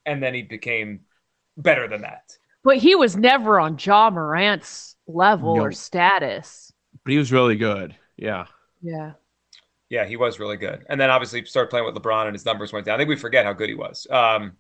and 0.06 0.22
then 0.22 0.34
he 0.34 0.42
became 0.42 1.02
better 1.56 1.88
than 1.88 2.02
that. 2.02 2.36
But 2.64 2.78
he 2.78 2.96
was 2.96 3.16
never 3.16 3.60
on 3.60 3.78
Ja 3.80 4.10
Morant's 4.10 4.96
level 5.08 5.56
No. 5.56 5.64
or 5.64 5.72
status. 5.72 6.73
But 7.04 7.12
he 7.12 7.18
was 7.18 7.32
really 7.32 7.56
good. 7.56 7.96
Yeah. 8.18 8.46
Yeah. 8.82 9.14
Yeah, 9.90 10.06
he 10.06 10.16
was 10.18 10.40
really 10.40 10.58
good. 10.58 10.86
And 10.90 11.00
then 11.00 11.10
obviously 11.10 11.42
he 11.42 11.46
started 11.46 11.70
playing 11.70 11.86
with 11.86 11.96
LeBron, 11.96 12.26
and 12.26 12.34
his 12.34 12.46
numbers 12.46 12.74
went 12.74 12.86
down. 12.86 12.96
I 12.96 12.98
think 13.00 13.10
we 13.10 13.16
forget 13.16 13.46
how 13.46 13.54
good 13.54 13.70
he 13.70 13.76
was. 13.76 14.08
Um, 14.10 14.54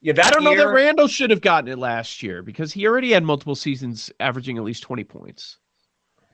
yeah, 0.00 0.12
that 0.12 0.26
I 0.26 0.30
don't 0.30 0.44
know 0.44 0.54
that 0.54 0.68
Randle 0.68 1.08
should 1.08 1.30
have 1.30 1.40
gotten 1.40 1.70
it 1.70 1.78
last 1.78 2.22
year 2.22 2.42
because 2.42 2.72
he 2.72 2.86
already 2.86 3.12
had 3.12 3.24
multiple 3.24 3.54
seasons 3.54 4.12
averaging 4.20 4.58
at 4.58 4.64
least 4.64 4.82
20 4.82 5.02
points. 5.04 5.56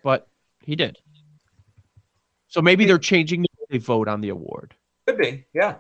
But 0.03 0.27
he 0.65 0.75
did. 0.75 0.99
So 2.49 2.61
maybe 2.61 2.85
they're 2.85 2.99
changing 2.99 3.43
the 3.43 3.49
way 3.61 3.67
they 3.71 3.79
vote 3.79 4.09
on 4.09 4.21
the 4.21 4.31
award. 4.31 4.75
could 5.07 5.19
be. 5.19 5.45
Yeah. 5.55 5.77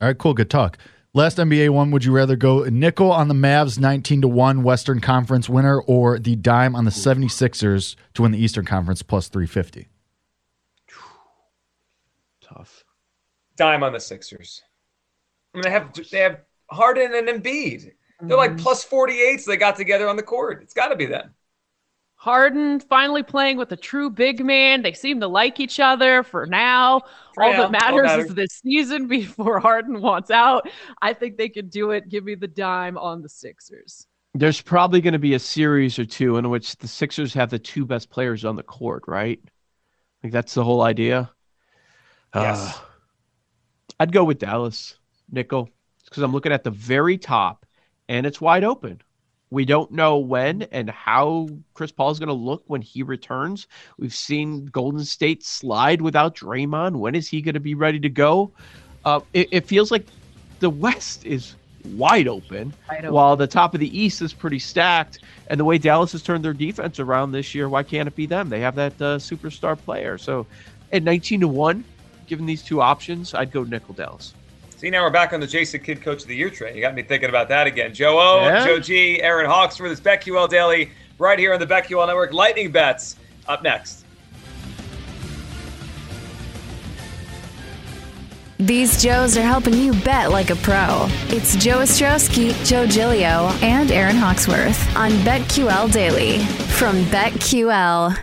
All 0.00 0.08
right, 0.08 0.18
cool. 0.18 0.34
Good 0.34 0.50
talk. 0.50 0.78
Last 1.16 1.38
NBA 1.38 1.70
one, 1.70 1.92
would 1.92 2.04
you 2.04 2.10
rather 2.10 2.34
go 2.34 2.64
nickel 2.64 3.12
on 3.12 3.28
the 3.28 3.34
Mavs 3.34 3.78
19 3.78 4.22
to 4.22 4.28
1 4.28 4.64
Western 4.64 5.00
Conference 5.00 5.48
winner 5.48 5.80
or 5.82 6.18
the 6.18 6.34
dime 6.34 6.74
on 6.74 6.84
the 6.84 6.90
76ers 6.90 7.94
to 8.14 8.22
win 8.22 8.32
the 8.32 8.38
Eastern 8.42 8.64
Conference 8.64 9.00
plus 9.00 9.28
350? 9.28 9.86
Tough. 12.42 12.84
Dime 13.54 13.84
on 13.84 13.92
the 13.92 14.00
Sixers. 14.00 14.60
I 15.54 15.58
mean, 15.58 15.62
they 15.62 15.70
have 15.70 15.92
they 16.10 16.18
have 16.18 16.40
Harden 16.68 17.14
and 17.14 17.28
Embiid. 17.28 17.92
They're 18.20 18.36
like 18.36 18.52
mm-hmm. 18.52 18.60
plus 18.60 18.82
48, 18.82 19.40
so 19.40 19.52
they 19.52 19.56
got 19.56 19.76
together 19.76 20.08
on 20.08 20.16
the 20.16 20.22
court. 20.22 20.62
It's 20.62 20.74
got 20.74 20.88
to 20.88 20.96
be 20.96 21.06
them. 21.06 21.32
Harden 22.24 22.80
finally 22.80 23.22
playing 23.22 23.58
with 23.58 23.70
a 23.72 23.76
true 23.76 24.08
big 24.08 24.42
man. 24.42 24.80
They 24.80 24.94
seem 24.94 25.20
to 25.20 25.28
like 25.28 25.60
each 25.60 25.78
other 25.78 26.22
for 26.22 26.46
now. 26.46 27.02
For 27.34 27.42
all 27.42 27.50
now, 27.52 27.56
that 27.58 27.64
all 27.64 27.70
matters 27.70 28.02
matters. 28.06 28.26
is 28.30 28.34
this 28.34 28.62
season 28.64 29.08
before 29.08 29.60
Harden 29.60 30.00
wants 30.00 30.30
out. 30.30 30.66
I 31.02 31.12
think 31.12 31.36
they 31.36 31.50
could 31.50 31.68
do 31.68 31.90
it. 31.90 32.08
Give 32.08 32.24
me 32.24 32.34
the 32.34 32.48
dime 32.48 32.96
on 32.96 33.20
the 33.20 33.28
Sixers. 33.28 34.06
There's 34.32 34.62
probably 34.62 35.02
going 35.02 35.12
to 35.12 35.18
be 35.18 35.34
a 35.34 35.38
series 35.38 35.98
or 35.98 36.06
two 36.06 36.38
in 36.38 36.48
which 36.48 36.76
the 36.76 36.88
Sixers 36.88 37.34
have 37.34 37.50
the 37.50 37.58
two 37.58 37.84
best 37.84 38.08
players 38.08 38.46
on 38.46 38.56
the 38.56 38.62
court, 38.62 39.02
right? 39.06 39.38
Like 40.22 40.32
that's 40.32 40.54
the 40.54 40.64
whole 40.64 40.80
idea. 40.80 41.30
Yes. 42.34 42.58
Uh, 42.58 42.80
I'd 44.00 44.12
go 44.12 44.24
with 44.24 44.38
Dallas, 44.38 44.96
nickel, 45.30 45.68
because 46.06 46.22
I'm 46.22 46.32
looking 46.32 46.52
at 46.52 46.64
the 46.64 46.70
very 46.70 47.18
top, 47.18 47.66
and 48.08 48.24
it's 48.24 48.40
wide 48.40 48.64
open. 48.64 49.02
We 49.50 49.64
don't 49.64 49.92
know 49.92 50.18
when 50.18 50.62
and 50.62 50.90
how 50.90 51.48
Chris 51.74 51.92
Paul 51.92 52.10
is 52.10 52.18
going 52.18 52.28
to 52.28 52.32
look 52.32 52.64
when 52.66 52.82
he 52.82 53.02
returns. 53.02 53.66
We've 53.98 54.14
seen 54.14 54.66
Golden 54.66 55.04
State 55.04 55.44
slide 55.44 56.02
without 56.02 56.34
Draymond. 56.34 56.96
When 56.96 57.14
is 57.14 57.28
he 57.28 57.40
going 57.40 57.54
to 57.54 57.60
be 57.60 57.74
ready 57.74 58.00
to 58.00 58.08
go? 58.08 58.50
Uh, 59.04 59.20
it, 59.32 59.48
it 59.52 59.66
feels 59.66 59.90
like 59.90 60.06
the 60.60 60.70
West 60.70 61.24
is 61.24 61.54
wide 61.84 62.26
open, 62.26 62.72
while 63.10 63.36
the 63.36 63.46
top 63.46 63.74
of 63.74 63.80
the 63.80 63.98
East 63.98 64.22
is 64.22 64.32
pretty 64.32 64.58
stacked. 64.58 65.20
And 65.48 65.60
the 65.60 65.64
way 65.64 65.78
Dallas 65.78 66.12
has 66.12 66.22
turned 66.22 66.44
their 66.44 66.54
defense 66.54 66.98
around 66.98 67.32
this 67.32 67.54
year, 67.54 67.68
why 67.68 67.82
can't 67.82 68.08
it 68.08 68.16
be 68.16 68.26
them? 68.26 68.48
They 68.48 68.60
have 68.60 68.74
that 68.76 68.94
uh, 68.94 69.18
superstar 69.18 69.78
player. 69.78 70.16
So 70.18 70.46
at 70.92 71.02
19 71.02 71.40
to 71.40 71.48
1, 71.48 71.84
given 72.26 72.46
these 72.46 72.62
two 72.62 72.80
options, 72.80 73.34
I'd 73.34 73.52
go 73.52 73.62
nickel 73.64 73.94
Dallas. 73.94 74.34
See, 74.84 74.90
now 74.90 75.02
we're 75.02 75.08
back 75.08 75.32
on 75.32 75.40
the 75.40 75.46
Jason 75.46 75.80
Kidd 75.80 76.02
Coach 76.02 76.20
of 76.20 76.28
the 76.28 76.36
Year 76.36 76.50
train. 76.50 76.74
You 76.74 76.82
got 76.82 76.94
me 76.94 77.02
thinking 77.02 77.30
about 77.30 77.48
that 77.48 77.66
again. 77.66 77.94
Joe 77.94 78.18
O, 78.20 78.44
Yeah. 78.44 78.66
Joe 78.66 78.78
G, 78.78 79.18
Aaron 79.22 79.46
Hawksworth 79.46 79.88
this 79.90 79.98
BetQL 79.98 80.46
Daily 80.46 80.90
right 81.18 81.38
here 81.38 81.54
on 81.54 81.58
the 81.58 81.66
BetQL 81.66 82.06
Network. 82.06 82.34
Lightning 82.34 82.70
bets 82.70 83.16
up 83.48 83.62
next. 83.62 84.04
These 88.58 89.02
Joes 89.02 89.38
are 89.38 89.42
helping 89.42 89.72
you 89.72 89.94
bet 90.02 90.30
like 90.30 90.50
a 90.50 90.56
pro. 90.56 91.06
It's 91.28 91.56
Joe 91.56 91.78
Ostrowski, 91.78 92.52
Joe 92.66 92.84
Gilio, 92.86 93.50
and 93.62 93.90
Aaron 93.90 94.16
Hawksworth 94.16 94.94
on 94.98 95.12
BetQL 95.24 95.90
Daily 95.94 96.40
from 96.76 97.02
BetQL. 97.04 98.18